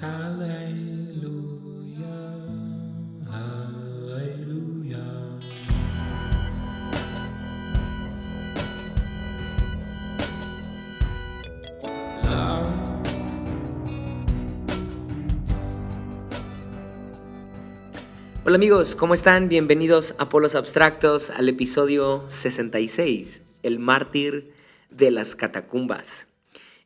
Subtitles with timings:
[0.00, 0.10] Hola
[18.54, 19.48] amigos, ¿cómo están?
[19.48, 24.52] Bienvenidos a Polos Abstractos al episodio 66, El mártir
[24.90, 26.28] de las catacumbas.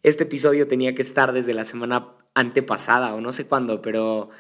[0.03, 4.31] Este episodio tenía que estar desde la semana antepasada o no sé cuándo, pero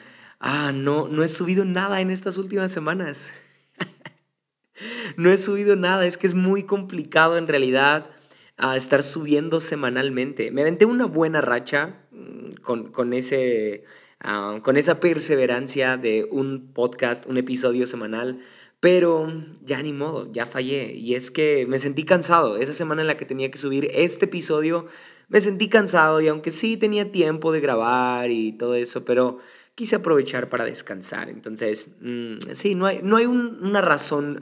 [0.40, 3.32] ah, no, no he subido nada en estas últimas semanas.
[5.16, 8.10] no he subido nada, es que es muy complicado en realidad
[8.56, 10.50] ah, estar subiendo semanalmente.
[10.50, 13.84] Me aventé una buena racha mm, con, con ese
[14.24, 18.40] Ah, con esa perseverancia de un podcast, un episodio semanal,
[18.78, 19.26] pero
[19.62, 20.92] ya ni modo, ya fallé.
[20.92, 22.56] Y es que me sentí cansado.
[22.56, 24.86] Esa semana en la que tenía que subir este episodio,
[25.32, 29.38] me sentí cansado y aunque sí tenía tiempo de grabar y todo eso, pero
[29.74, 31.30] quise aprovechar para descansar.
[31.30, 34.38] Entonces, mm, sí, no hay, no hay una razón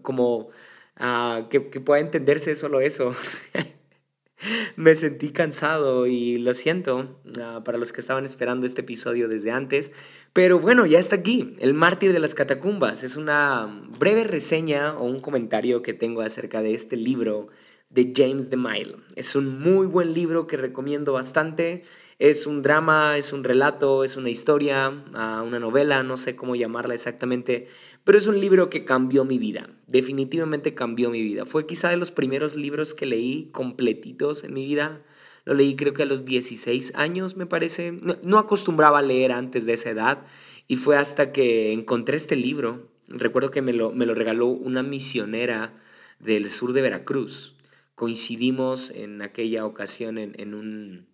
[0.00, 0.48] como
[0.96, 3.14] ah, que, que pueda entenderse solo eso.
[4.76, 9.50] me sentí cansado y lo siento ah, para los que estaban esperando este episodio desde
[9.50, 9.92] antes.
[10.32, 13.02] Pero bueno, ya está aquí, El mártir de las catacumbas.
[13.02, 17.48] Es una breve reseña o un comentario que tengo acerca de este libro
[17.90, 18.96] de James DeMille.
[19.16, 21.84] Es un muy buen libro que recomiendo bastante.
[22.18, 26.54] Es un drama, es un relato, es una historia, ah, una novela, no sé cómo
[26.54, 27.66] llamarla exactamente,
[28.04, 31.46] pero es un libro que cambió mi vida, definitivamente cambió mi vida.
[31.46, 35.02] Fue quizá de los primeros libros que leí completitos en mi vida.
[35.46, 37.98] Lo leí creo que a los 16 años, me parece.
[38.22, 40.26] No, acostumbraba a leer antes de esa edad
[40.68, 42.86] y fue hasta que encontré este libro.
[43.08, 45.72] Recuerdo que me lo, me lo regaló una misionera
[46.18, 47.54] del sur de Veracruz.
[48.00, 51.06] Coincidimos en aquella ocasión en un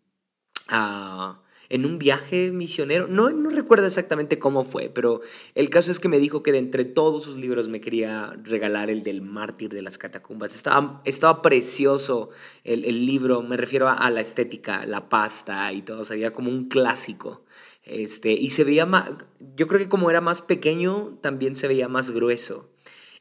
[1.68, 3.08] en un viaje misionero.
[3.08, 5.20] No, no recuerdo exactamente cómo fue, pero
[5.54, 8.90] el caso es que me dijo que de entre todos sus libros me quería regalar
[8.90, 10.54] el del mártir de las catacumbas.
[10.54, 12.30] Estaba, estaba precioso
[12.64, 16.68] el, el libro, me refiero a, la estética, la pasta y todo, sería como un
[16.68, 17.44] clásico.
[17.82, 19.10] Este, y se veía más,
[19.56, 22.70] yo creo que como era más pequeño, también se veía más grueso.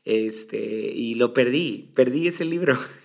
[0.04, 2.78] Este, y lo perdí, perdí ese libro.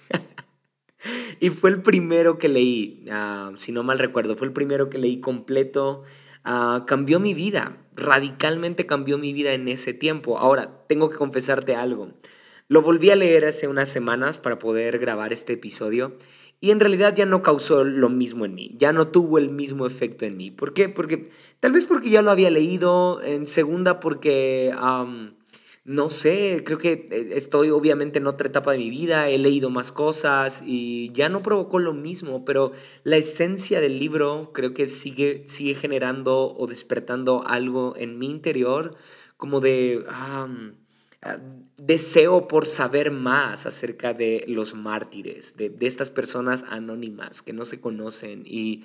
[1.41, 4.99] y fue el primero que leí, ah, si no mal recuerdo, fue el primero que
[4.99, 6.03] leí completo.
[6.45, 10.39] Ah, cambió mi vida, radicalmente cambió mi vida en ese tiempo.
[10.39, 12.13] Ahora, tengo que confesarte algo.
[12.69, 16.17] Lo volví a leer hace unas semanas para poder grabar este episodio
[16.61, 19.87] y en realidad ya no causó lo mismo en mí, ya no tuvo el mismo
[19.87, 20.51] efecto en mí.
[20.51, 20.89] ¿Por qué?
[20.91, 24.73] Porque tal vez porque ya lo había leído, en segunda porque
[25.85, 29.71] no sé, creo que eh, estoy obviamente en otra etapa de mi vida, he leído
[29.71, 34.87] más cosas y ya no provocó lo mismo, pero la esencia del libro creo que
[34.87, 38.97] sigue, sigue generando o despertando algo en mi interior
[39.37, 40.49] como de ah,
[41.77, 47.65] deseo por saber más acerca de los mártires, de, de estas personas anónimas que no
[47.65, 48.85] se conocen y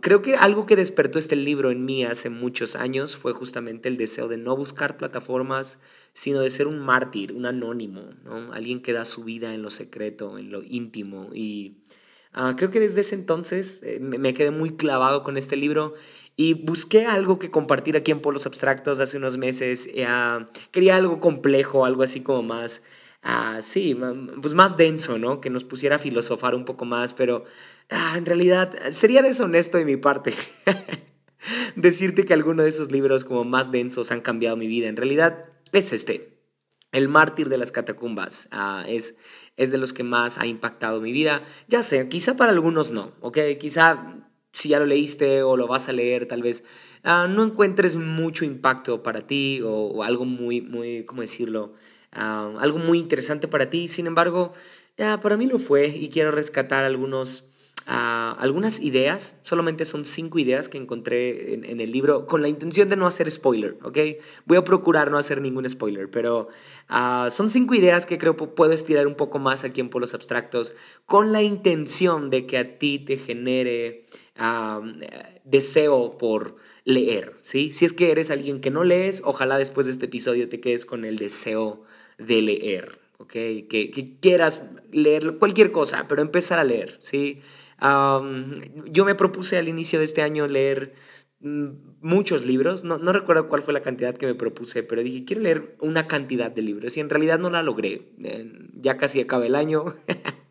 [0.00, 3.96] creo que algo que despertó este libro en mí hace muchos años fue justamente el
[3.96, 5.78] deseo de no buscar plataformas,
[6.12, 8.52] sino de ser un mártir, un anónimo, ¿no?
[8.52, 11.30] alguien que da su vida en lo secreto, en lo íntimo.
[11.32, 11.78] Y
[12.32, 15.94] ah, creo que desde ese entonces eh, me quedé muy clavado con este libro
[16.36, 19.88] y busqué algo que compartir aquí en Polos Abstractos hace unos meses.
[20.06, 22.82] Ah, quería algo complejo, algo así como más
[23.22, 23.96] ah, sí,
[24.40, 25.40] pues más denso, ¿no?
[25.40, 27.44] Que nos pusiera a filosofar un poco más, pero
[27.90, 30.32] ah, en realidad sería deshonesto de mi parte
[31.76, 34.88] decirte que alguno de esos libros como más densos han cambiado mi vida.
[34.88, 36.38] En realidad es este,
[36.92, 38.48] El mártir de las catacumbas.
[38.50, 39.16] Ah, es,
[39.56, 41.42] es de los que más ha impactado mi vida.
[41.68, 43.38] Ya sé, quizá para algunos no, ¿ok?
[43.60, 44.16] Quizá
[44.52, 46.64] si ya lo leíste o lo vas a leer, tal vez
[47.04, 51.74] ah, no encuentres mucho impacto para ti o, algo muy, muy, ¿cómo decirlo?
[52.12, 53.88] Ah, algo muy interesante para ti.
[53.88, 54.52] Sin embargo,
[54.96, 57.47] ya, para mí lo fue y quiero rescatar algunos,
[57.90, 59.34] algunas ideas.
[59.42, 63.30] Solamente son cinco ideas que encontré en, el libro con la intención de no hacer
[63.30, 63.98] spoiler, ¿ok?
[64.44, 66.48] Voy a procurar no hacer ningún spoiler, pero
[66.88, 70.74] ah, son cinco ideas que creo puedo estirar un poco más aquí en Polos Abstractos
[71.06, 74.04] con la intención de que a ti te genere
[75.44, 77.72] deseo por leer, ¿sí?
[77.72, 80.86] Si es que eres alguien que no lees, ojalá después de este episodio te quedes
[80.86, 81.82] con el deseo
[82.18, 83.32] de leer, ¿ok?
[83.32, 87.40] Que, quieras leer cualquier cosa, pero empezar a leer, ¿sí?
[87.80, 90.94] Yo me propuse al inicio de este año leer
[91.40, 91.66] mm,
[92.00, 95.42] muchos libros, no, no, recuerdo cuál fue la cantidad que me propuse, pero dije, quiero
[95.42, 98.12] leer una cantidad de libros y en realidad no la logré.
[98.74, 99.94] ya casi acaba el año.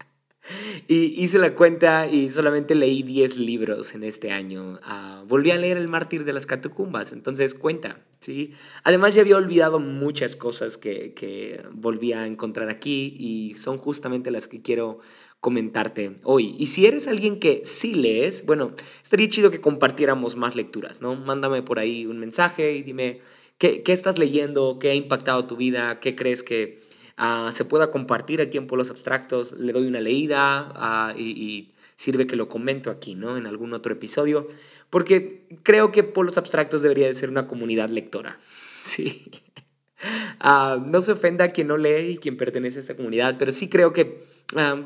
[0.88, 4.80] y hice la cuenta y solamente leí 10 libros en este año.
[4.84, 8.54] Ah, volví a leer El mártir de las catacumbas, entonces cuenta, ¿sí?
[8.84, 14.32] Además ya había olvidado muchas cosas que, que volví a encontrar aquí y son justamente
[14.32, 15.00] las que quiero
[15.40, 16.56] comentarte hoy.
[16.58, 18.74] Y si eres alguien que sí lees, bueno,
[19.04, 21.16] estaría chido que compartiéramos más lecturas, ¿no?
[21.16, 23.22] Mándame por ahí un mensaje y dime
[23.58, 26.87] qué, qué estás leyendo, qué ha impactado tu vida, qué crees que
[27.18, 29.54] uh, se pueda compartir aquí en Polos Abstractos.
[29.54, 33.38] Le doy una leída uh, y, sirve que lo comento aquí, ¿no?
[33.38, 34.48] En algún otro episodio,
[34.92, 38.38] porque creo que Polos Abstractos debería de ser una comunidad lectora,
[38.80, 39.32] ¿sí?
[40.44, 43.52] Uh, no se ofenda a quien no lee y quien pertenece a esta comunidad, pero
[43.52, 44.22] sí creo que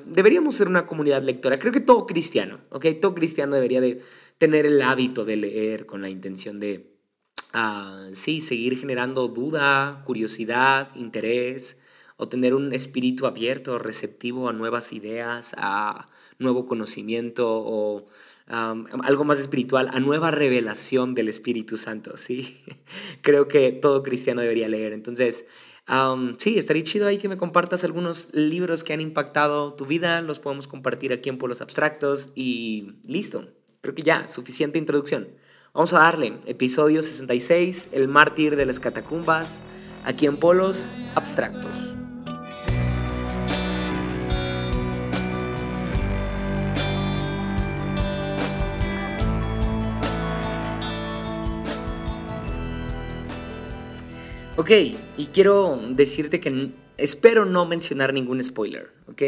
[0.05, 1.59] deberíamos ser una comunidad lectora.
[1.59, 2.85] Creo que todo cristiano, ¿ok?
[3.01, 4.01] Todo cristiano debería de
[4.37, 6.95] tener el hábito de leer con la intención de,
[7.53, 11.80] uh, sí, seguir generando duda, curiosidad, interés,
[12.21, 16.07] o tener un espíritu abierto, receptivo a nuevas ideas, a
[16.38, 18.06] nuevo conocimiento o
[18.45, 22.62] algo más espiritual, a nueva revelación del Espíritu Santo, ¿sí?
[23.21, 24.94] Creo que todo cristiano debería leer.
[24.94, 25.45] Entonces,
[25.89, 30.21] um, sí, estaría chido ahí que me compartas algunos libros que han impactado tu vida,
[30.21, 33.47] los podemos compartir aquí en Polos Abstractos y listo.
[33.81, 35.29] Creo que ya, suficiente introducción.
[35.74, 39.63] Vamos a darle, episodio 66, El mártir de las catacumbas,
[40.03, 40.85] aquí en Polos
[41.15, 42.00] Abstractos.
[54.57, 54.69] Ok,
[55.18, 59.21] y quiero decirte que espero no mencionar ningún spoiler, ¿ok?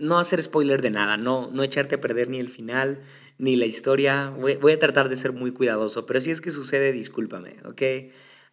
[0.00, 3.00] No hacer spoiler de nada, no, no echarte a perder ni el final,
[3.38, 4.30] ni la historia.
[4.30, 7.82] Voy, a tratar de ser muy cuidadoso, pero si es que sucede, discúlpame, ¿ok?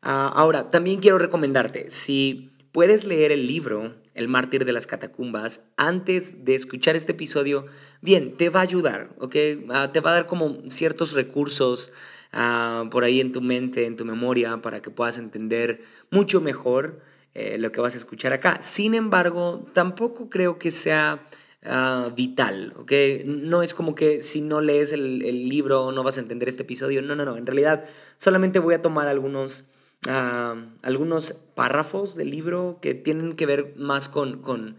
[0.04, 5.64] Uh, ahora, también quiero recomendarte, si puedes leer el libro El mártir de las catacumbas
[5.76, 7.66] antes de escuchar este episodio,
[8.02, 9.36] bien, te va a ayudar, ¿ok?
[9.68, 11.92] Uh, te va a dar como ciertos recursos
[12.36, 17.02] uh, por ahí en tu mente, en tu memoria, para que puedas entender mucho mejor
[17.34, 18.62] eh, lo que vas a escuchar acá.
[18.62, 21.28] Sin embargo, tampoco creo que sea
[21.66, 22.92] uh, vital, ¿ok?
[23.26, 27.02] No es como que si no lees el, libro no vas a entender este episodio.
[27.02, 27.38] No, no, no.
[27.38, 27.86] En realidad,
[28.18, 29.66] solamente voy a tomar algunos,
[30.08, 34.42] uh, algunos párrafos del libro que tienen que ver más con...
[34.42, 34.78] con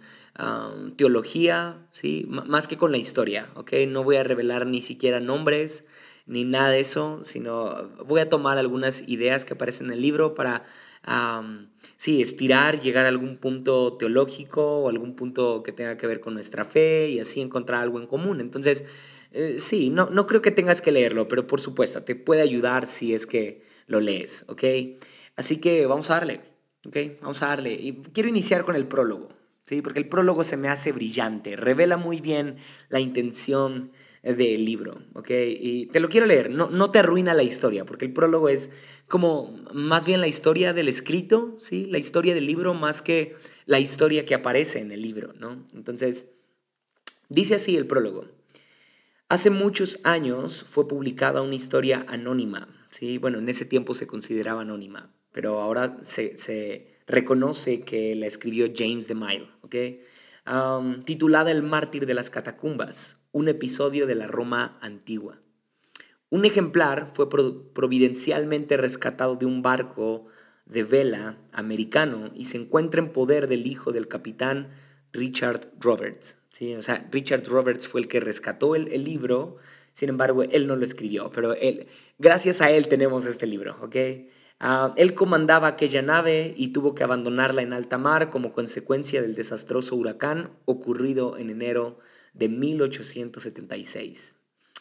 [0.97, 2.27] teología, ¿sí?
[2.29, 3.73] Más que con la historia, ¿ok?
[3.89, 5.87] No voy a revelar ni siquiera nombres,
[6.27, 10.35] ni nada de eso, sino voy a tomar algunas ideas que aparecen en el libro
[10.35, 10.65] para,
[11.07, 16.21] um, sí, estirar, llegar a algún punto teológico o algún punto que tenga que ver
[16.21, 18.41] con nuestra fe y así encontrar algo en común.
[18.41, 18.85] Entonces,
[19.33, 22.87] eh, sí, no, no creo que tengas que leerlo, pero por supuesto, te puede ayudar
[22.87, 24.65] si es que lo lees, ¿ok?
[25.37, 26.41] Así que vamos a darle,
[26.87, 26.97] ¿ok?
[27.21, 27.75] Vamos a darle.
[27.75, 29.29] Y quiero iniciar con el prólogo,
[29.65, 29.81] ¿sí?
[29.81, 32.57] Porque el prólogo se me hace brillante, revela muy bien
[32.89, 33.93] la intención
[34.35, 35.31] del libro, ¿ok?
[35.31, 38.71] Y te lo quiero leer, no, no te arruina la historia, porque el prólogo es
[39.09, 41.87] como más bien la historia del escrito, ¿sí?
[41.87, 43.37] La historia del libro más que
[43.67, 45.67] la historia que aparece en el libro, ¿no?
[45.75, 46.31] Entonces,
[47.29, 48.27] dice así el prólogo.
[49.29, 53.19] Hace muchos años fue publicada una historia anónima, ¿sí?
[53.19, 59.07] Bueno, en ese tiempo se consideraba anónima, pero ahora se, reconoce que la escribió James
[59.07, 61.05] de Mille, ¿ok?
[61.05, 65.43] Titulada El mártir de las catacumbas, un episodio de la Roma antigua.
[66.31, 70.25] Un ejemplar fue providencialmente rescatado de un barco
[70.65, 74.71] de vela americano y se encuentra en poder del hijo del capitán
[75.13, 76.39] Richard Roberts.
[76.51, 76.77] ¿sí?
[76.77, 79.59] O sea, Richard Roberts fue el que rescató el, libro,
[79.93, 83.97] sin embargo, él no lo escribió, pero él, gracias a él tenemos este libro, ¿ok?
[84.63, 89.35] Uh, él comandaba aquella nave y tuvo que abandonarla en alta mar como consecuencia del
[89.35, 92.07] desastroso huracán ocurrido en enero de
[92.39, 94.37] 1876.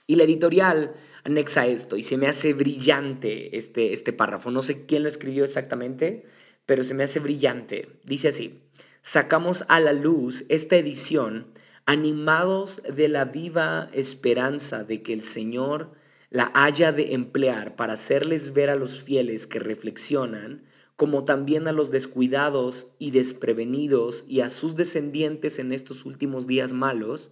[0.07, 0.93] Y la editorial
[1.23, 4.51] anexa esto y se me hace brillante este, este párrafo.
[4.51, 6.25] No sé quién lo escribió exactamente,
[6.65, 7.89] pero se me hace brillante.
[8.03, 8.61] Dice así,
[9.01, 11.47] sacamos a la luz esta edición
[11.85, 15.91] animados de la viva esperanza de que el Señor
[16.31, 20.63] la haya de emplear para hacerles ver a los fieles que reflexionan,
[20.95, 26.73] como también a los descuidados y desprevenidos y a sus descendientes en estos últimos días
[26.73, 27.31] malos,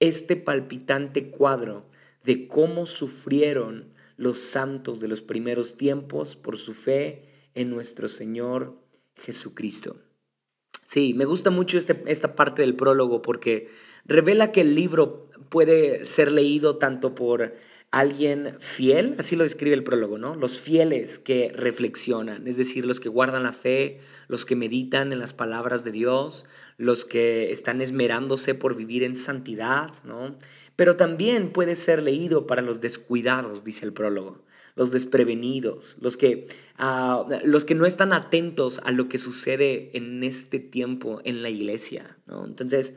[0.00, 1.86] este palpitante cuadro
[2.24, 8.76] de cómo sufrieron los santos de los primeros tiempos por su fe en nuestro Señor
[9.16, 9.96] Jesucristo.
[10.84, 13.68] Sí, me gusta mucho este, esta parte del prólogo porque
[14.04, 17.54] revela que el libro puede ser leído tanto por
[17.90, 20.36] alguien fiel, así lo describe el prólogo, ¿no?
[20.36, 25.18] Los fieles que reflexionan, es decir, los que guardan la fe, los que meditan en
[25.18, 30.36] las palabras de Dios, los que están esmerándose por vivir en santidad, ¿no?
[30.76, 34.44] Pero también puede ser leído para los descuidados, dice el prólogo,
[34.76, 36.46] los desprevenidos, los que,
[36.78, 41.50] ah, los que no están atentos a lo que sucede en este tiempo en la
[41.50, 42.46] iglesia, ¿no?
[42.46, 42.94] Entonces,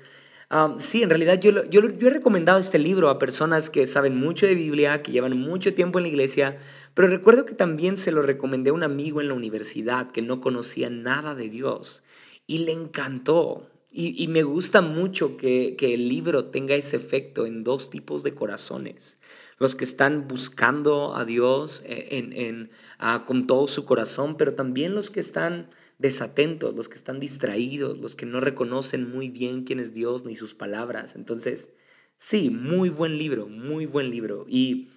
[0.77, 4.55] sí, en realidad yo, yo, he recomendado este libro a personas que saben mucho de
[4.55, 6.57] Biblia, que llevan mucho tiempo en la iglesia,
[6.93, 10.41] pero recuerdo que también se lo recomendé a un amigo en la universidad que no
[10.41, 12.03] conocía nada de Dios
[12.47, 13.69] y le encantó.
[13.95, 19.19] Y, me gusta mucho que, el libro tenga ese efecto en dos tipos de corazones.
[19.59, 25.11] Los que están buscando a Dios eh, ah, con todo su corazón, pero también los
[25.11, 25.69] que están
[26.03, 30.35] desatentos, los que están distraídos, los que no reconocen muy bien quién es Dios ni
[30.35, 31.15] sus palabras.
[31.15, 31.71] Entonces,
[32.17, 34.45] sí, muy buen libro, muy buen libro.
[34.49, 34.89] Y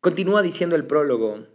[0.00, 1.46] continúa diciendo el prólogo.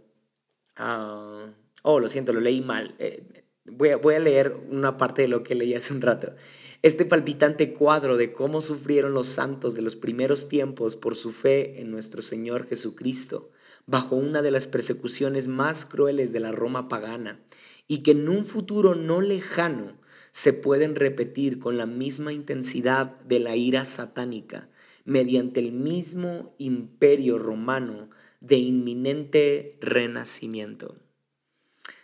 [0.76, 2.94] Ah, oh, lo siento, lo leí mal.
[2.98, 6.32] Eh, voy, a, voy a leer una parte de lo que leí hace un rato.
[6.80, 11.82] Este palpitante cuadro de cómo sufrieron los santos de los primeros tiempos por su fe
[11.82, 13.50] en nuestro Señor Jesucristo,
[13.84, 17.42] bajo una de las persecuciones más crueles de la Roma pagana,
[17.90, 19.98] y que en un futuro no lejano
[20.30, 24.68] se pueden repetir con la misma intensidad de la ira satánica
[25.04, 30.98] mediante el mismo imperio romano de inminente renacimiento.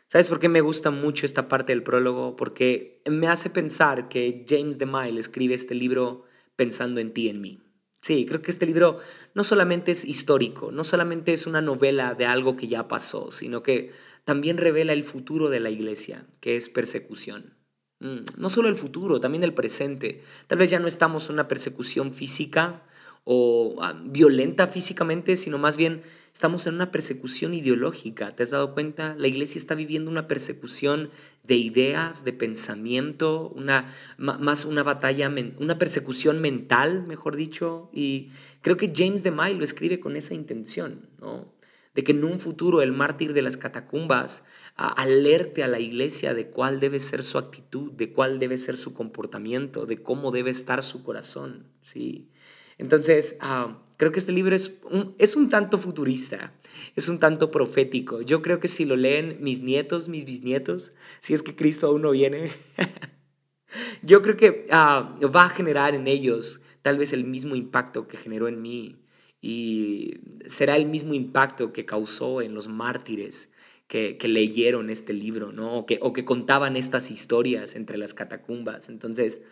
[0.09, 2.35] ¿Sabes por qué me gusta mucho esta parte del prólogo?
[2.35, 6.25] Porque me hace pensar que James DeMille escribe este libro
[6.57, 7.61] pensando en ti en mí.
[8.07, 8.99] Sí, creo que este libro
[9.35, 13.65] no solamente es histórico, no solamente es una novela de algo que ya pasó, sino
[13.65, 13.91] que
[14.23, 17.57] también revela el futuro de la iglesia, que es persecución.
[17.99, 20.23] Mm, no solo el futuro, también el presente.
[20.47, 22.85] Tal vez ya no estamos en una persecución física
[23.25, 28.37] o ah, violenta físicamente, sino más bien estamos en una persecución ideológica.
[28.37, 29.17] ¿Te has dado cuenta?
[29.19, 31.11] La iglesia está viviendo una persecución
[31.47, 37.91] de ideas, de pensamiento, una, más una batalla, una persecución mental, mejor dicho.
[37.93, 38.31] Y
[38.63, 41.55] creo que James de May lo escribe con esa intención, ¿no?
[41.97, 44.45] de que en un futuro el mártir de las catacumbas
[44.77, 48.93] alerte a la iglesia de cuál debe ser su actitud, de cuál debe ser su
[48.93, 51.67] comportamiento, de cómo debe estar su corazón.
[51.81, 52.29] ¿sí?
[52.77, 56.53] Entonces, ah, creo que este libro es un, es un tanto futurista,
[56.95, 58.23] es un tanto profético.
[58.23, 62.03] Yo creo que si lo leen mis nietos, mis bisnietos, si es que Cristo aún
[62.03, 62.53] no viene,
[64.03, 68.17] yo creo que ah, va a generar en ellos tal vez el mismo impacto que
[68.17, 68.97] generó en mí
[69.41, 70.15] y
[70.47, 73.51] será el mismo impacto que causó en los mártires
[73.89, 75.75] que, leyeron este libro, ¿no?
[75.75, 78.89] O que, o que, contaban estas historias entre las catacumbas.
[78.89, 79.43] Entonces,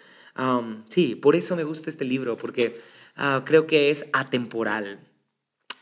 [0.89, 2.81] sí, por eso me gusta este libro, porque
[3.17, 5.01] ah, creo que es atemporal.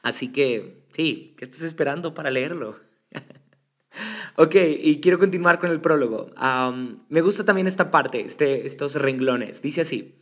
[0.03, 2.79] Así que, sí, ¿qué estás esperando para leerlo?
[4.37, 6.31] ok, y quiero continuar con el prólogo.
[7.09, 9.63] me gusta también esta parte, este, estos renglones.
[9.63, 10.15] Dice así.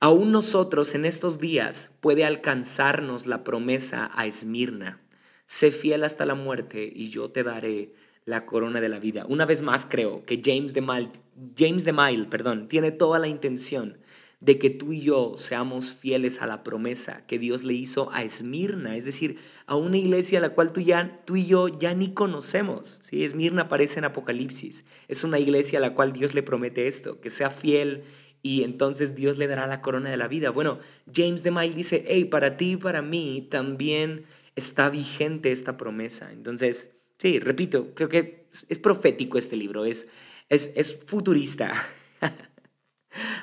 [0.00, 5.00] Aún nosotros en estos días puede alcanzarnos la promesa a Esmirna.
[5.46, 9.26] Sé fiel hasta la muerte y yo te daré la corona de la vida.
[9.28, 11.10] Una vez más creo que James de Mile,
[11.56, 13.98] James de Mile perdón, tiene toda la intención
[14.42, 18.24] de que tú y yo seamos fieles a la promesa que Dios le hizo a
[18.24, 21.94] Esmirna, es decir, a una iglesia a la cual tú, ya, tú y yo ya
[21.94, 22.98] ni conocemos.
[23.02, 23.24] ¿sí?
[23.24, 24.84] Esmirna aparece en Apocalipsis.
[25.06, 28.02] Es una iglesia a la cual Dios le promete esto, que sea fiel
[28.42, 30.50] y entonces Dios le dará la corona de la vida.
[30.50, 30.80] Bueno,
[31.14, 34.24] James de Mile dice, hey, para ti y para mí también
[34.56, 36.32] está vigente esta promesa.
[36.32, 40.08] Entonces, sí, repito, creo que es profético este libro, es,
[40.48, 41.72] es, es futurista.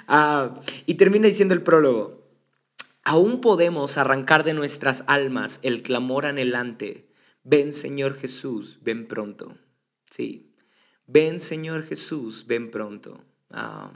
[0.08, 0.54] Ah,
[0.88, 2.28] y termina diciendo el prólogo,
[3.04, 7.08] aún podemos arrancar de nuestras almas el clamor anhelante,
[7.44, 9.56] ven Señor Jesús, ven pronto.
[10.10, 10.52] Sí,
[11.06, 13.24] ven Señor Jesús, ven pronto.
[13.52, 13.92] Ah,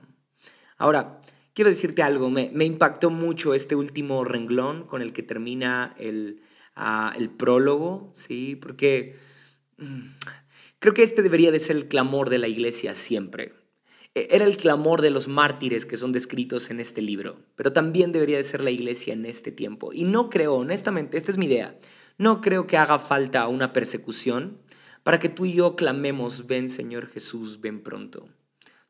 [0.83, 1.21] Ahora,
[1.53, 6.41] quiero decirte algo, me, impactó mucho este último renglón con el que termina el,
[6.75, 8.57] ah, el prólogo, ¿sí?
[8.57, 9.15] Porque
[9.77, 10.01] mm,
[10.79, 13.53] creo que este debería de ser el clamor de la iglesia siempre.
[14.15, 18.11] E, era el clamor de los mártires que son descritos en este libro, pero también
[18.11, 19.93] debería de ser la iglesia en este tiempo.
[19.93, 21.77] Y no creo, honestamente, esta es mi idea,
[22.17, 24.59] no creo que haga falta una persecución
[25.03, 28.29] para que tú y yo clamemos, ven Señor Jesús, ven pronto.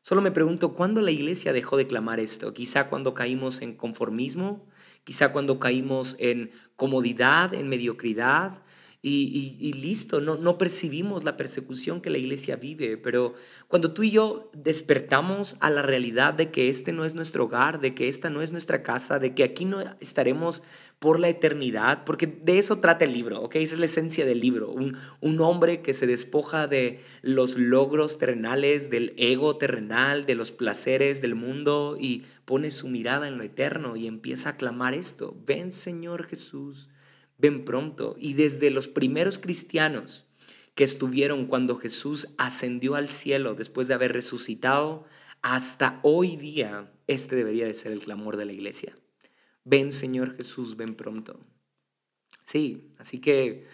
[0.02, 2.52] Solo me pregunto, ¿cuándo la iglesia dejó de clamar esto?
[2.52, 4.68] Quizá cuando caímos en conformismo,
[5.02, 8.62] quizá cuando caímos en comodidad, en mediocridad,
[9.06, 13.34] y, listo, no, no percibimos la persecución que la iglesia vive, pero
[13.68, 17.82] cuando tú y yo despertamos a la realidad de que este no es nuestro hogar,
[17.82, 20.62] de que esta no es nuestra casa, de que aquí no estaremos
[21.00, 23.56] por la eternidad, porque de eso trata el libro, ¿ok?
[23.56, 28.16] Esa es la esencia del libro, un, un hombre que se despoja de los logros
[28.16, 33.44] terrenales, del ego terrenal, de los placeres del mundo y pone su mirada en lo
[33.44, 36.88] eterno y empieza a clamar esto, ven Señor Jesús
[37.38, 38.16] ven pronto.
[38.18, 40.26] Y desde los primeros cristianos
[40.74, 45.06] que estuvieron cuando Jesús ascendió al cielo después de haber resucitado,
[45.42, 48.96] hasta hoy día, este debería de ser el clamor de la iglesia.
[49.64, 51.40] Ven Señor Jesús, ven pronto.
[52.44, 53.66] Sí, así que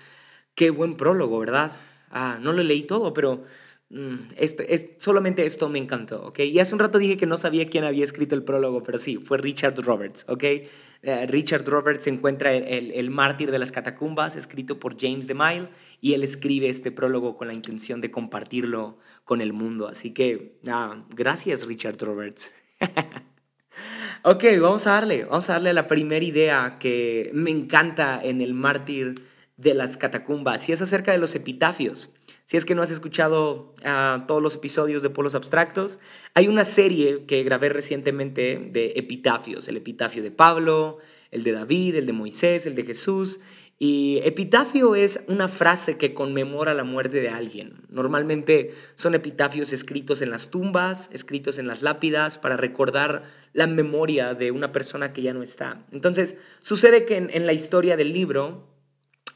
[0.54, 1.78] qué buen prólogo, ¿verdad?
[2.10, 3.44] Ah, no lo leí todo, pero
[3.90, 6.38] Mm, este, es, solamente esto me encantó, ¿ok?
[6.40, 9.16] Y hace un rato dije que no sabía quién había escrito el prólogo, pero sí,
[9.16, 10.44] fue Richard Roberts, ¿ok?
[10.44, 15.68] Eh, Richard Roberts encuentra el, el, Mártir de las Catacumbas, escrito por James DeMille,
[16.00, 19.88] y él escribe este prólogo con la intención de compartirlo con el mundo.
[19.88, 22.52] Así que, ah, gracias Richard Roberts.
[24.22, 28.40] ok, vamos a darle, vamos a darle a la primera idea que me encanta en
[28.40, 29.14] el Mártir
[29.56, 32.14] de las Catacumbas, y es acerca de los epitafios.
[32.50, 36.00] Si es que no has escuchado ah, todos los episodios de Polos Abstractos,
[36.34, 40.98] hay una serie que grabé recientemente de epitafios, el epitafio de Pablo,
[41.30, 43.38] el de David, el de Moisés, el de Jesús.
[43.78, 47.82] Y epitafio es una frase que conmemora la muerte de alguien.
[47.88, 54.34] Normalmente son epitafios escritos en las tumbas, escritos en las lápidas, para recordar la memoria
[54.34, 55.86] de una persona que ya no está.
[55.92, 58.69] Entonces, sucede que en la historia del libro,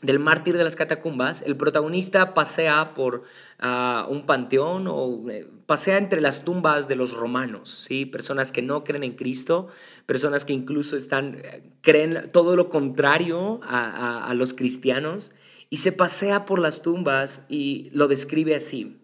[0.03, 3.23] del mártir de las catacumbas, el protagonista pasea por
[3.59, 8.05] ah, un panteón o eh, pasea entre las tumbas de los romanos, ¿sí?
[8.05, 9.69] personas que no creen en Cristo,
[10.07, 15.33] personas que incluso están, eh, creen todo lo contrario a, a los cristianos,
[15.71, 18.99] y se pasea por las tumbas y lo describe así.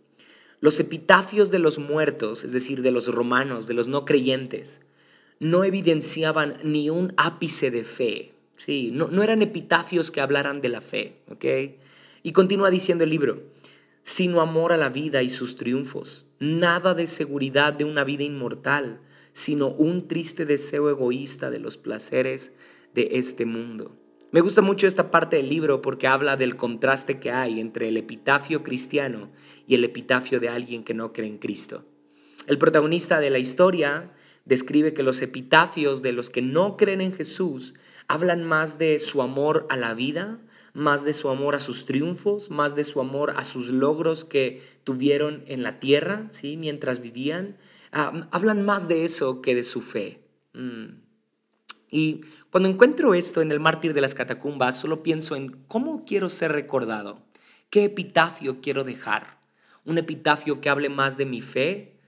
[0.61, 4.83] Los epitafios de los muertos, es decir, de los romanos, de los no creyentes,
[5.39, 10.69] no evidenciaban ni un ápice de fe Sí, no, no eran epitafios que hablaran de
[10.69, 11.47] la fe, ¿ok?
[12.23, 13.43] Y continúa diciendo el libro,
[14.03, 19.01] sino amor a la vida y sus triunfos, nada de seguridad de una vida inmortal,
[19.33, 22.53] sino un triste deseo egoísta de los placeres
[22.93, 23.97] de este mundo.
[24.31, 27.97] Me gusta mucho esta parte del libro porque habla del contraste que hay entre el
[27.97, 29.31] epitafio cristiano
[29.67, 31.87] y el epitafio de alguien que no cree en Cristo.
[32.47, 34.13] El protagonista de la historia
[34.45, 37.75] describe que los epitafios de los que no creen en Jesús
[38.11, 40.41] hablan más de su amor a la vida,
[40.75, 44.61] más de su amor a sus triunfos, más de su amor a sus logros que
[44.83, 46.57] tuvieron en la tierra, ¿sí?
[46.57, 47.57] mientras vivían.
[47.93, 50.25] Ah, hablan más de eso que de su fe.
[50.55, 51.03] Mm.
[51.89, 56.31] Y cuando encuentro esto en el mártir de las catacumbas, solo pienso en cómo quiero
[56.31, 57.23] ser recordado,
[57.71, 59.39] qué epitafio quiero dejar.
[59.85, 62.00] Un epitafio que hable más de mi fe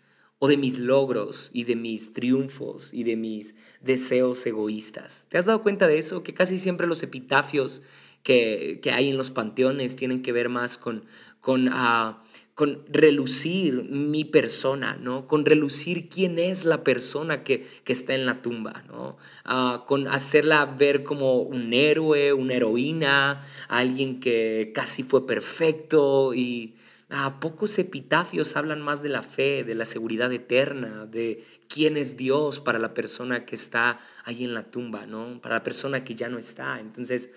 [0.45, 5.29] o de mis logros y de mis triunfos y de mis deseos egoístas.
[5.29, 6.25] ¿Te has dado cuenta de eso?
[6.25, 7.81] Que casi siempre los epitafios
[8.25, 11.05] que, hay en los panteones tienen que ver más con,
[11.41, 12.25] con, ah,
[12.57, 15.29] con relucir mi persona, ¿no?
[15.29, 19.17] Con relucir quién es la persona que, está en la tumba, ¿no?
[19.45, 26.75] Ah, con hacerla ver como un héroe, una heroína, alguien que casi fue perfecto y
[27.15, 32.17] Ah, pocos epitafios hablan más de la fe, de la seguridad eterna, de quién es
[32.17, 35.39] Dios para la persona que está ahí en la tumba, ¿no?
[35.43, 36.81] Para la persona que ya no está.
[36.81, 37.29] Entonces,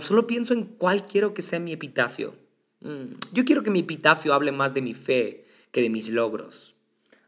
[0.00, 2.34] solo pienso en cuál quiero que sea mi epitafio.
[2.80, 6.74] Mm, yo quiero que mi epitafio hable más de mi fe que de mis logros.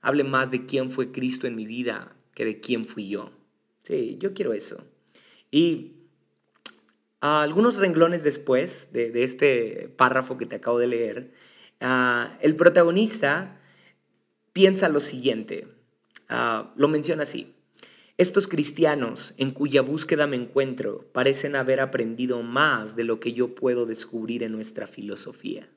[0.01, 3.31] Hable más de quién fue Cristo en mi vida que de quién fui yo.
[3.83, 4.85] Sí, yo quiero eso.
[5.53, 5.93] Y
[7.21, 11.33] algunos renglones después de, de este párrafo que te acabo de leer,
[11.81, 13.61] Ah, el protagonista
[14.53, 15.69] piensa lo siguiente,
[16.29, 17.55] ah, lo menciona así.
[18.19, 23.55] Estos cristianos en cuya búsqueda me encuentro parecen haber aprendido más de lo que yo
[23.55, 25.69] puedo descubrir en nuestra filosofía.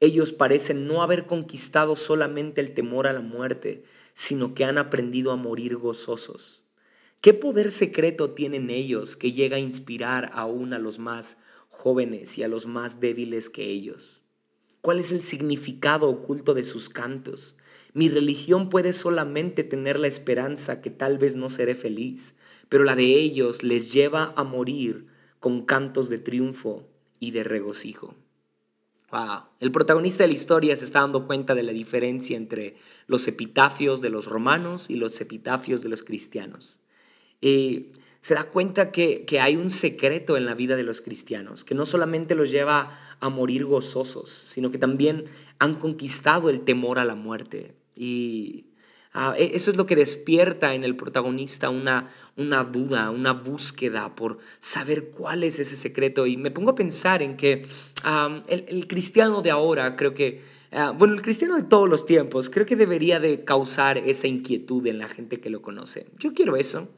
[0.00, 5.32] Ellos parecen no haber conquistado solamente el temor a la muerte, sino que han aprendido
[5.32, 6.64] a morir gozosos.
[7.20, 11.36] ¿Qué poder secreto tienen ellos que llega a inspirar aún a los más
[11.68, 14.19] jóvenes y a los más débiles que ellos?
[14.80, 17.56] ¿Cuál es el significado oculto de sus cantos?
[17.92, 22.34] Mi religión puede solamente tener la esperanza que tal vez no seré feliz,
[22.68, 25.06] pero la de ellos les lleva a morir
[25.38, 26.88] con cantos de triunfo
[27.18, 28.14] y de regocijo.
[29.10, 29.42] Wow.
[29.58, 34.00] El protagonista de la historia se está dando cuenta de la diferencia entre los epitafios
[34.00, 36.78] de los romanos y los epitafios de los cristianos.
[37.40, 37.88] Y
[38.20, 41.74] se da cuenta que, que, hay un secreto en la vida de los cristianos, que
[41.74, 45.24] no solamente los lleva a morir gozosos, sino que también
[45.58, 47.74] han conquistado el temor a la muerte.
[47.94, 48.66] Y
[49.12, 54.14] Ah, e, eso es lo que despierta en el protagonista una, una duda, una búsqueda
[54.14, 56.26] por saber cuál es ese secreto.
[56.26, 57.66] Y me pongo a pensar en que
[58.48, 62.66] el, cristiano de ahora, creo que, ah, bueno, el cristiano de todos los tiempos, creo
[62.66, 66.06] que debería de causar esa inquietud en la gente que lo conoce.
[66.18, 66.88] Yo quiero eso,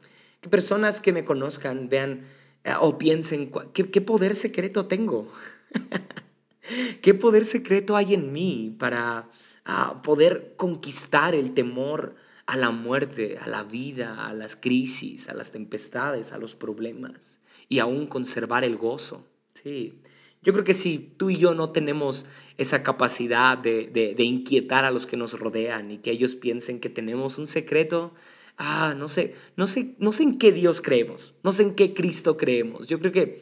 [0.49, 2.25] personas que me conozcan vean
[2.65, 5.31] ah, o piensen, ¿qué, poder secreto tengo?
[7.01, 9.29] ¿Qué poder secreto hay en mí para
[9.65, 15.33] a poder conquistar el temor a la muerte, a la vida, a las crisis, a
[15.33, 19.25] las tempestades, a los problemas y aún conservar el gozo.
[19.53, 19.93] Sí.
[20.41, 22.25] Yo creo que si tú y yo no tenemos
[22.57, 27.37] esa capacidad de, inquietar a los que nos rodean y que ellos piensen que tenemos
[27.37, 28.13] un secreto,
[28.57, 31.93] ah, no sé, no sé, no sé en qué Dios creemos, no sé en qué
[31.93, 32.87] Cristo creemos.
[32.87, 33.41] Yo creo que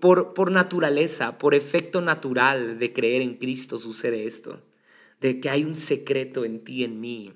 [0.00, 4.60] por, por naturaleza, por efecto natural de creer en Cristo sucede esto
[5.22, 7.32] de que hay un secreto en ti, en mí,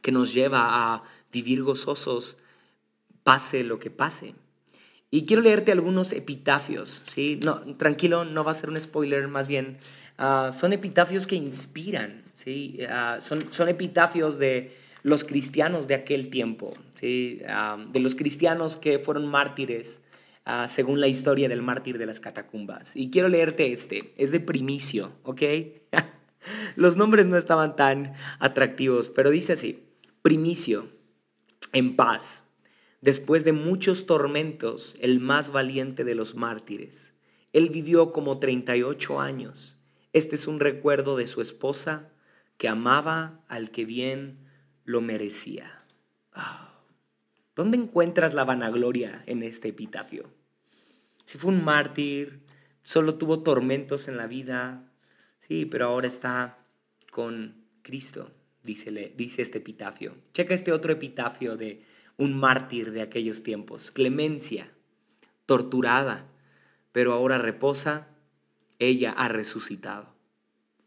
[0.00, 2.38] que nos lleva a vivir gozosos,
[3.24, 4.34] pase lo que pase.
[5.10, 7.40] Y quiero leerte algunos epitafios, ¿sí?
[7.78, 9.78] Tranquilo, no va a ser un spoiler, más bien,
[10.18, 12.78] ah, son epitafios que inspiran, ¿sí?
[12.88, 17.42] Ah, son, son epitafios de los cristianos de aquel tiempo, ¿sí?
[17.46, 20.00] Ah, de los cristianos que fueron mártires,
[20.66, 22.96] según la historia del mártir de las catacumbas.
[22.96, 25.42] Y quiero leerte este, es de primicio, ¿ok?
[26.76, 29.84] Los nombres no estaban tan atractivos, pero dice así,
[30.20, 30.88] primicio,
[31.72, 32.44] en paz,
[33.00, 37.14] después de muchos tormentos, el más valiente de los mártires.
[37.54, 39.78] Él vivió como 38 años.
[40.12, 42.10] Este es un recuerdo de su esposa
[42.58, 44.43] que amaba al que bien
[44.84, 45.84] lo merecía.
[46.32, 46.80] Ah,
[47.54, 50.30] ¿Dónde encuentras la vanagloria en este epitafio?
[51.24, 52.40] Si fue un mártir,
[52.82, 54.90] solo tuvo tormentos en la vida,
[55.46, 56.58] Sí, pero ahora está
[57.10, 58.30] con Cristo,
[58.62, 60.16] dice, dice este epitafio.
[60.32, 61.84] Checa este otro epitafio de
[62.16, 63.90] un mártir de aquellos tiempos.
[63.90, 64.72] Clemencia,
[65.44, 66.30] torturada,
[66.92, 68.08] pero ahora reposa,
[68.78, 70.14] ella ha resucitado.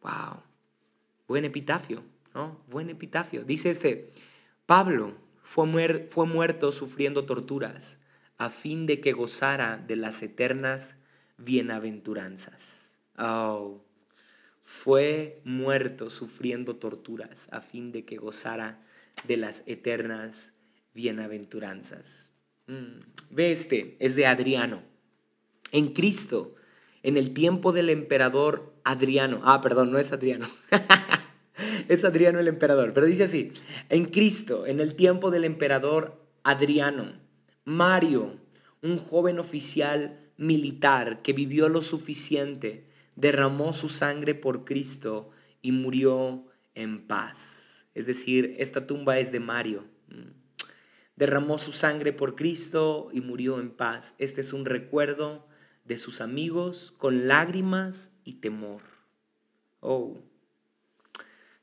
[0.02, 0.42] ¡Wow!
[1.28, 2.04] Buen epitafio,
[2.68, 3.44] Buen epitafio.
[3.44, 4.10] Dice este,
[4.66, 8.00] Pablo fue, fue muerto sufriendo torturas
[8.38, 10.98] a fin de que gozara de las eternas
[11.38, 12.98] bienaventuranzas.
[13.18, 13.82] Oh,
[14.64, 18.80] fue muerto sufriendo torturas a fin de que gozara
[19.24, 20.54] de las eternas
[20.94, 22.32] bienaventuranzas.
[22.68, 23.00] Mm.
[23.32, 24.84] Ve este, es de Adriano.
[25.72, 26.56] En Cristo,
[27.02, 30.48] en el tiempo del emperador Adriano, ah, perdón, no es Adriano,
[31.88, 33.52] es Adriano el emperador, pero dice así,
[33.90, 37.14] en Cristo, en el tiempo del emperador Adriano,
[37.66, 38.40] Mario,
[38.82, 46.46] un joven oficial militar que vivió lo suficiente derramó su sangre por Cristo y murió
[46.76, 47.88] en paz.
[47.94, 49.86] Es decir, esta tumba es de Mario.
[51.16, 54.14] Derramó su sangre por Cristo y murió en paz.
[54.20, 55.48] Este es un recuerdo
[55.84, 58.84] de sus amigos con lágrimas y temor.
[59.80, 60.20] Oh.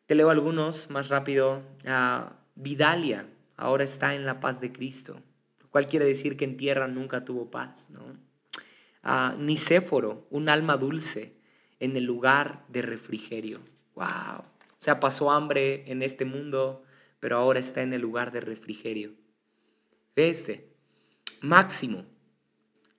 [0.07, 1.63] Te leo algunos más rápido.
[1.87, 5.21] Ah, Vidalia ahora está en la paz de Cristo,
[5.61, 7.91] lo cual quiere decir que en tierra nunca tuvo paz.
[7.91, 8.01] ¿no?
[9.03, 11.37] Ah, Nicéforo, un alma dulce,
[11.81, 13.61] en el lugar de refrigerio.
[13.95, 14.39] ¡Wow!
[14.39, 16.83] O sea, pasó hambre en este mundo,
[17.21, 19.13] pero ahora está en el lugar de refrigerio.
[20.15, 20.73] Ve este.
[21.41, 22.07] Máximo,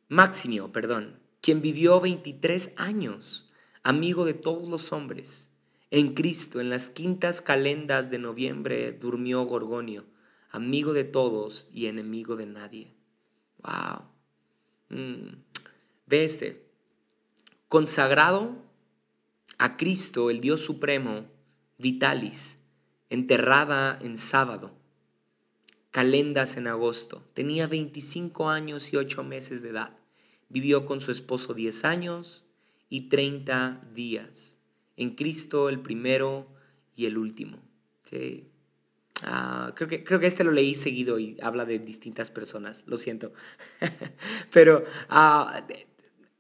[0.07, 5.49] Máximo, perdón, quien vivió 23 años, amigo de todos los hombres.
[5.91, 10.05] En Cristo, en las quintas calendas de noviembre, durmió Gorgonio,
[10.49, 12.95] amigo de todos y enemigo de nadie.
[13.59, 14.05] ¡Wow!
[14.89, 15.43] Mm.
[16.07, 16.65] Ve este.
[17.67, 18.55] Consagrado
[19.57, 21.25] a Cristo, el Dios Supremo,
[21.77, 22.57] Vitalis,
[23.09, 24.73] enterrada en sábado,
[25.91, 27.23] calendas en agosto.
[27.33, 29.97] Tenía 25 años y 8 meses de edad.
[30.49, 32.45] Vivió con su esposo 10 años
[32.89, 34.54] y 30 días.
[34.97, 36.47] En Cristo el primero
[36.95, 37.59] y el último.
[39.23, 42.97] Ah, creo, que, creo que este lo leí seguido y habla de distintas personas, lo
[42.97, 43.33] siento.
[44.51, 45.61] Pero uh,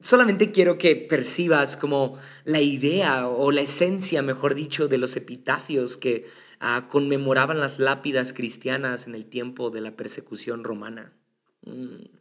[0.05, 5.97] Solamente quiero que percibas como la idea o la esencia, mejor dicho, de los epitafios
[5.97, 6.27] que
[6.59, 11.13] ah, conmemoraban las lápidas cristianas en el tiempo de la persecución romana.
[11.65, 12.14] Mm,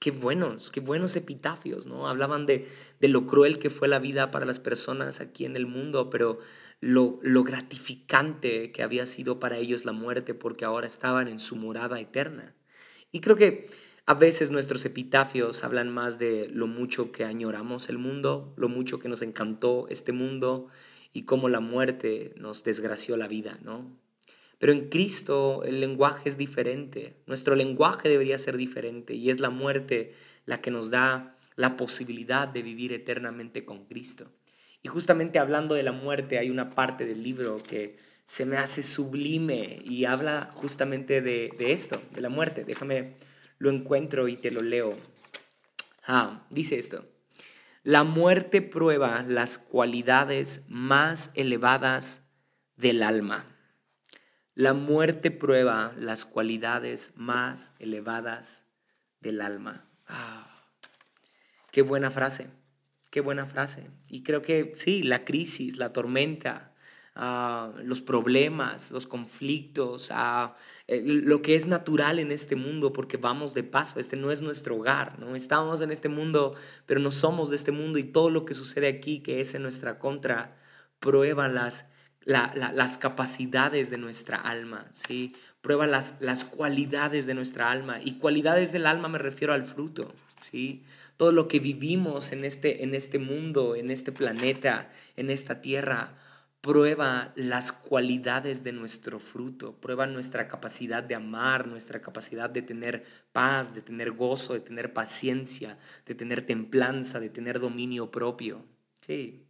[0.00, 2.08] qué buenos, qué buenos epitafios, ¿no?
[2.08, 2.66] Hablaban de,
[3.00, 6.38] de, lo cruel que fue la vida para las personas aquí en el mundo, pero
[6.80, 11.54] lo, lo gratificante que había sido para ellos la muerte porque ahora estaban en su
[11.54, 12.54] morada eterna.
[13.12, 13.68] Y creo que
[14.06, 18.98] a veces nuestros epitafios hablan más de lo mucho que añoramos el mundo, lo mucho
[18.98, 20.68] que nos encantó este mundo
[21.12, 24.00] y cómo la muerte nos desgració la vida, ¿no?
[24.60, 29.48] Pero en Cristo el lenguaje es diferente, nuestro lenguaje debería ser diferente y es la
[29.48, 34.30] muerte la que nos da la posibilidad de vivir eternamente con Cristo.
[34.82, 37.96] Y justamente hablando de la muerte hay una parte del libro que
[38.26, 42.64] se me hace sublime y habla justamente de, esto, de la muerte.
[42.64, 43.14] Déjame,
[43.58, 44.94] lo encuentro y te lo leo.
[46.06, 47.06] Ah, dice esto.
[47.82, 52.28] La muerte prueba las cualidades más elevadas
[52.76, 53.56] del alma.
[54.54, 58.66] La muerte prueba las cualidades más elevadas
[59.20, 59.84] del alma.
[60.06, 60.50] Ah,
[61.70, 62.48] qué buena frase,
[63.10, 63.90] qué buena frase.
[64.08, 66.70] Y creo que sí, la crisis, la tormenta,
[67.84, 73.52] los problemas, los conflictos, a eh, lo que es natural en este mundo, porque vamos
[73.52, 75.36] de paso, este no es nuestro hogar, ¿no?
[75.36, 78.88] Estamos en este mundo, pero no somos de este mundo y todo lo que sucede
[78.88, 80.56] aquí, que es en nuestra contra,
[80.98, 81.89] prueba las,
[82.24, 85.34] las capacidades de nuestra alma, ¿sí?
[85.62, 88.00] Prueba las, las cualidades de nuestra alma.
[88.02, 90.84] Y cualidades del alma me refiero al fruto, ¿sí?
[91.16, 96.16] Todo lo que vivimos en este, en este mundo, en este planeta, en esta tierra,
[96.60, 103.04] prueba las cualidades de nuestro fruto, prueba nuestra capacidad de amar, nuestra capacidad de tener
[103.32, 108.64] paz, de tener gozo, de tener paciencia, de tener templanza, de tener dominio propio.
[109.00, 109.46] Sí.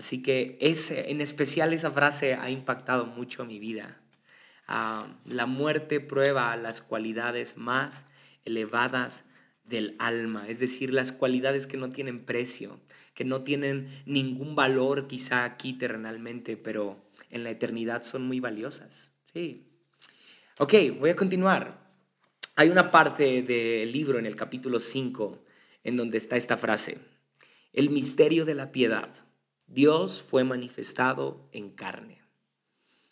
[0.00, 4.00] Así que ese, en especial esa frase ha impactado mucho mi vida.
[4.66, 8.06] Ah, la muerte prueba las cualidades más
[8.46, 9.26] elevadas
[9.64, 12.80] del alma, es decir, las cualidades que no tienen precio,
[13.12, 19.10] que no tienen ningún valor quizá aquí terrenalmente, pero en la eternidad son muy valiosas.
[19.34, 19.66] Sí.
[20.56, 21.78] Ok, voy a continuar.
[22.56, 25.44] Hay una parte del libro en el capítulo 5
[25.84, 26.96] en donde está esta frase,
[27.74, 29.10] el misterio de la piedad.
[29.72, 32.20] Dios fue manifestado en carne.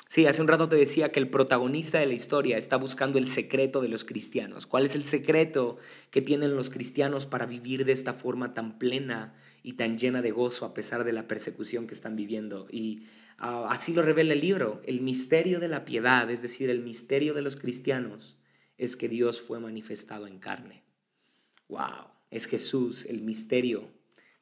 [0.08, 3.28] Sí, hace un rato te decía que el protagonista de la historia está buscando el
[3.28, 4.66] secreto de los cristianos.
[4.66, 5.76] ¿Cuál es el secreto
[6.10, 10.32] que tienen los cristianos para vivir de esta forma tan plena y tan llena de
[10.32, 12.66] gozo a pesar de la persecución que están viviendo?
[12.72, 13.04] Y
[13.38, 14.82] ah, así lo revela el libro.
[14.84, 18.36] El misterio de la piedad, es decir, el misterio de los cristianos,
[18.78, 20.82] es que Dios fue manifestado en carne.
[21.68, 22.08] ¡Wow!
[22.32, 23.96] Es Jesús el misterio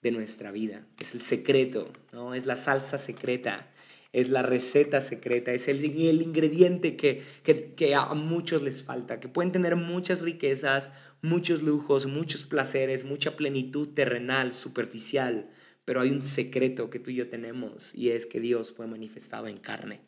[0.07, 0.87] de nuestra vida.
[1.01, 2.35] Es el secreto, ¿no?
[2.35, 3.69] Es la salsa secreta
[4.16, 9.29] es la receta secreta, es el, el ingrediente que, que, a muchos les falta, que
[9.29, 10.90] pueden tener muchas riquezas,
[11.21, 15.51] muchos lujos, muchos placeres, mucha plenitud terrenal, superficial,
[15.85, 19.49] pero hay un secreto que tú y yo tenemos y es que Dios fue manifestado
[19.49, 20.01] en carne.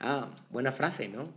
[0.00, 1.30] Ah, buena frase, ¿no?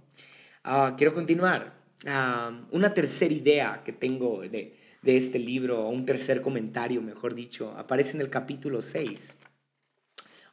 [0.64, 1.74] Ah, quiero continuar.
[2.08, 7.34] Ah, una tercera idea que tengo de, de este libro, o un tercer comentario, mejor
[7.34, 9.36] dicho, aparece en el capítulo 6.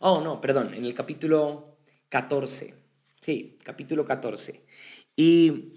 [0.00, 1.78] Oh, no, perdón, en el capítulo
[2.08, 2.74] 14.
[3.20, 4.62] Sí, capítulo 14.
[5.16, 5.72] Y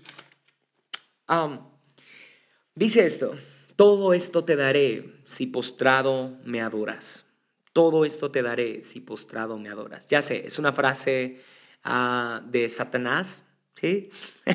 [2.75, 3.36] dice esto,
[3.75, 7.25] todo esto te daré si postrado me adoras.
[7.71, 10.08] Todo esto te daré si postrado me adoras.
[10.08, 11.41] Ya sé, es una frase
[11.84, 13.43] ah, de Satanás,
[13.75, 14.10] ¿sí?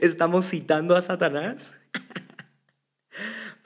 [0.00, 1.76] ¿Estamos citando a Satanás?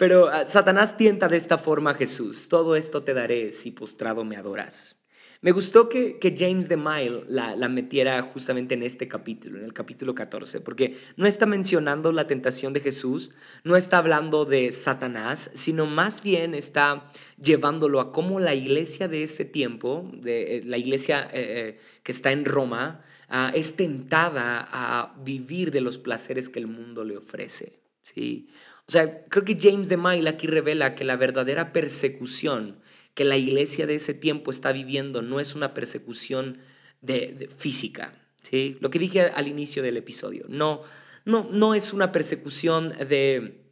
[0.01, 2.49] Pero ah, Satanás tienta de esta forma a Jesús.
[2.49, 4.97] Todo esto te daré si postrado me adoras.
[5.43, 9.75] Me gustó que, James de Mile la, la, metiera justamente en este capítulo, en el
[9.75, 13.31] capítulo 14, porque no está mencionando la tentación de Jesús,
[13.63, 17.05] no está hablando de Satanás, sino más bien está
[17.37, 22.13] llevándolo a cómo la iglesia de este tiempo, de, eh, la iglesia eh, eh, que
[22.13, 27.19] está en Roma, ah, es tentada a vivir de los placeres que el mundo le
[27.19, 27.81] ofrece.
[28.03, 28.49] ¿sí?
[28.91, 32.81] O sea, creo que James de Mile aquí revela que la verdadera persecución
[33.15, 36.59] que la iglesia de ese tiempo está viviendo no es una persecución
[37.01, 38.11] de, física.
[38.43, 38.79] ¿sí?
[38.81, 40.83] Lo que dije al inicio del episodio, no,
[41.25, 43.63] no, no es una persecución de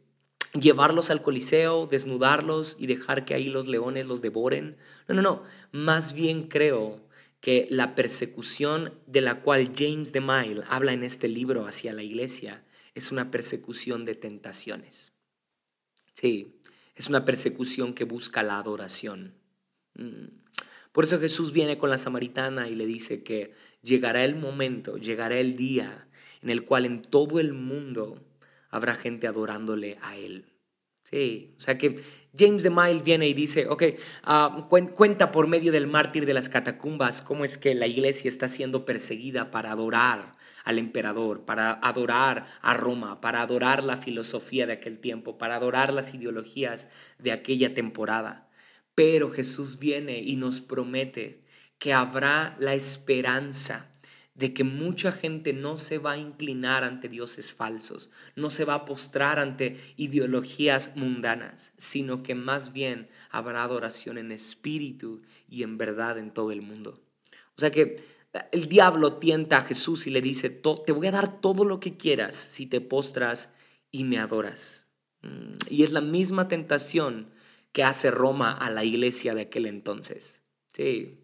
[0.57, 4.77] llevarlos al coliseo, desnudarlos y dejar que ahí los leones los devoren.
[5.09, 5.43] No, no, no.
[5.73, 7.01] Más bien creo
[7.41, 12.03] que la persecución de la cual James de Mile habla en este libro hacia la
[12.03, 12.63] iglesia
[12.95, 15.13] es una persecución de tentaciones.
[16.13, 16.59] Sí,
[16.95, 19.35] es una persecución que busca la adoración.
[19.95, 20.39] Mm.
[20.91, 25.39] Por eso Jesús viene con la samaritana y le dice que llegará el momento, llegará
[25.39, 26.07] el día
[26.41, 28.21] en el cual en todo el mundo
[28.69, 30.45] habrá gente adorándole a Él.
[31.03, 32.03] Sí, o sea que
[32.37, 33.83] James de Mile viene y dice, ok,
[34.23, 38.47] ah, cuenta por medio del mártir de las catacumbas cómo es que la iglesia está
[38.47, 40.35] siendo perseguida para adorar
[40.69, 45.91] al emperador, para adorar a Roma, para adorar la filosofía de aquel tiempo, para adorar
[45.91, 48.47] las ideologías de aquella temporada.
[48.93, 51.43] Pero Jesús viene y nos promete
[51.79, 53.89] que habrá la esperanza
[54.35, 58.75] de que mucha gente no se va a inclinar ante dioses falsos, no se va
[58.75, 65.79] a postrar ante ideologías mundanas, sino que más bien habrá adoración en espíritu y en
[65.79, 67.01] verdad en todo el mundo.
[67.57, 68.18] O sea que
[68.51, 71.97] el diablo tienta a Jesús y le dice, te voy a dar todo lo que
[71.97, 73.51] quieras si te postras
[73.91, 74.85] y me adoras.
[75.21, 77.31] Mm, y es la misma tentación
[77.71, 80.41] que hace Roma a la iglesia de aquel entonces.
[80.73, 81.19] Sí,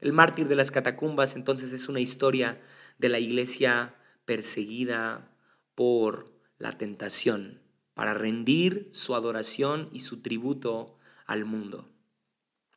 [0.00, 2.60] el mártir de las catacumbas entonces es una historia
[2.98, 3.94] de la iglesia
[4.24, 5.30] perseguida
[5.74, 7.60] por la tentación
[7.94, 11.90] para rendir su adoración y su tributo al mundo.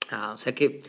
[0.09, 0.83] Ah, o sea que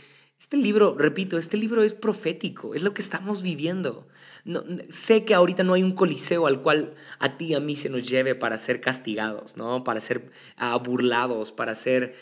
[0.44, 4.06] este libro, repito, este libro es profético, es lo que estamos viviendo.
[4.44, 7.76] No, sé que ahorita no hay un coliseo al cual a ti y a mí
[7.76, 9.84] se nos lleve para ser castigados, ¿no?
[9.84, 12.14] para ser ah, burlados, para ser...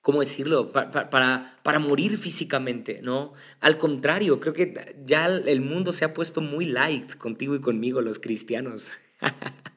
[0.00, 0.72] ¿cómo decirlo?
[0.72, 3.34] Para, para, morir físicamente, ¿no?
[3.60, 8.00] Al contrario, creo que ya el mundo se ha puesto muy light contigo y conmigo,
[8.00, 8.92] los cristianos.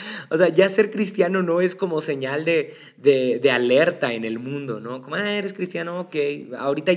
[0.30, 4.80] o sea, ya ser cristiano no es como señal de, de, alerta en el mundo,
[4.80, 5.02] ¿no?
[5.02, 6.16] Como, ah, eres cristiano, ok.
[6.58, 6.92] Ahorita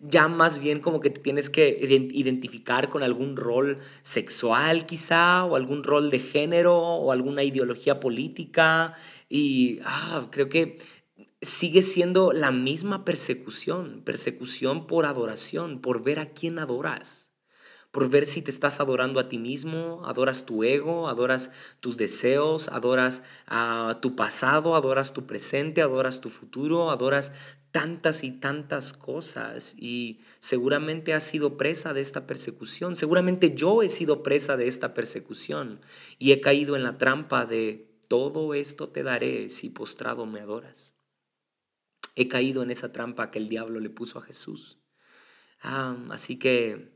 [0.00, 1.78] ya más bien como que te tienes que
[2.12, 8.94] identificar con algún rol sexual quizá, o algún rol de género, o alguna ideología política.
[9.28, 10.78] Y ah, creo que
[11.42, 17.25] sigue siendo la misma persecución, persecución por adoración, por ver a quién adoras,
[17.96, 22.68] por ver si te estás adorando a ti mismo, adoras tu ego, adoras tus deseos,
[22.68, 27.32] adoras a tu pasado, adoras tu presente, adoras tu futuro, adoras
[27.70, 33.88] tantas y tantas cosas y seguramente has sido presa de esta persecución, seguramente yo he
[33.88, 35.80] sido presa de esta persecución
[36.18, 40.94] y he caído en la trampa de todo esto te daré si postrado me adoras.
[42.14, 44.80] He caído en esa trampa que el diablo le puso a Jesús.
[45.62, 46.94] así que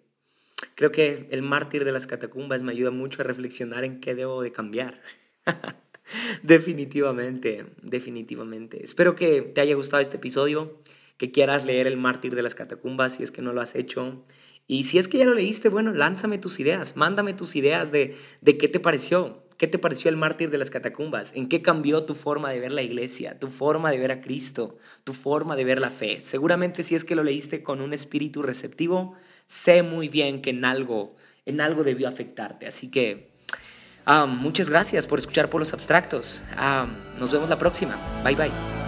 [0.75, 4.43] creo que el mártir de las catacumbas me ayuda mucho a reflexionar en qué debo
[4.43, 5.01] de cambiar.
[6.43, 8.83] definitivamente, definitivamente.
[8.83, 10.81] Espero que te haya gustado este episodio,
[11.17, 14.25] que quieras leer El mártir de las catacumbas si es que no lo has hecho.
[14.67, 18.17] Y si es que ya lo leíste, bueno, lánzame tus ideas, mándame tus ideas de,
[18.41, 19.45] de qué te pareció.
[19.61, 21.33] ¿Qué te pareció el mártir de las catacumbas?
[21.35, 24.79] ¿En qué cambió tu forma de ver la iglesia, tu forma de ver a Cristo,
[25.05, 26.23] tu forma de ver la fe?
[26.23, 29.17] Seguramente si es que lo leíste con un espíritu receptivo,
[29.51, 32.69] sé muy bien que en algo, en algo debió afectarte.
[32.69, 33.31] Así que
[34.07, 36.41] ah, muchas gracias por escuchar por los abstractos.
[36.57, 36.87] Ah,
[37.19, 37.99] nos vemos la próxima.
[38.25, 38.80] Bye bye.